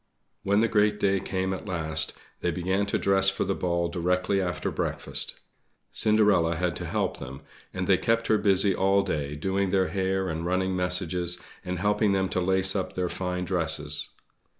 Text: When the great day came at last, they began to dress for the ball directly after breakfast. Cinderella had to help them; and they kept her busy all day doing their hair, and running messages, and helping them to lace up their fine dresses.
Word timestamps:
When 0.41 0.61
the 0.61 0.67
great 0.67 0.99
day 0.99 1.19
came 1.19 1.53
at 1.53 1.67
last, 1.67 2.13
they 2.39 2.49
began 2.49 2.87
to 2.87 2.97
dress 2.97 3.29
for 3.29 3.43
the 3.43 3.53
ball 3.53 3.87
directly 3.87 4.41
after 4.41 4.71
breakfast. 4.71 5.39
Cinderella 5.91 6.55
had 6.55 6.75
to 6.77 6.87
help 6.87 7.17
them; 7.17 7.41
and 7.71 7.85
they 7.85 7.99
kept 7.99 8.25
her 8.25 8.39
busy 8.39 8.73
all 8.73 9.03
day 9.03 9.35
doing 9.35 9.69
their 9.69 9.89
hair, 9.89 10.27
and 10.27 10.43
running 10.43 10.75
messages, 10.75 11.39
and 11.63 11.77
helping 11.77 12.13
them 12.13 12.29
to 12.29 12.41
lace 12.41 12.75
up 12.75 12.93
their 12.93 13.09
fine 13.09 13.45
dresses. 13.45 14.09